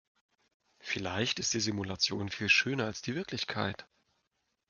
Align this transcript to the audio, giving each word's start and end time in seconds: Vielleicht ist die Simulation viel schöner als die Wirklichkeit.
Vielleicht 0.79 1.37
ist 1.37 1.53
die 1.53 1.59
Simulation 1.59 2.29
viel 2.29 2.49
schöner 2.49 2.85
als 2.85 3.03
die 3.03 3.13
Wirklichkeit. 3.13 3.87